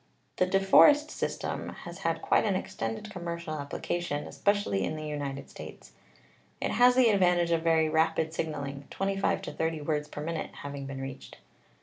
The 0.37 0.47
De 0.47 0.59
Forest 0.59 1.11
system 1.11 1.69
has 1.83 1.99
had 1.99 2.23
quite 2.23 2.43
an 2.43 2.55
extended 2.55 3.11
com 3.11 3.23
mercial 3.23 3.59
application, 3.61 4.25
especially 4.25 4.83
in 4.83 4.95
the 4.95 5.05
United 5.05 5.47
States. 5.47 5.91
It 6.59 6.71
has 6.71 6.95
the 6.95 7.09
advantage 7.11 7.51
of 7.51 7.61
very 7.61 7.87
rapid 7.87 8.33
signaling, 8.33 8.87
25 8.89 9.43
to 9.43 9.53
30 9.53 9.81
words 9.81 10.07
per 10.07 10.23
minute 10.23 10.49
having 10.63 10.87
been 10.87 11.01
reached. 11.01 11.37